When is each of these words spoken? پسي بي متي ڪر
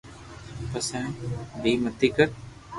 پسي 0.71 0.99
بي 1.61 1.71
متي 1.83 2.07
ڪر 2.15 2.27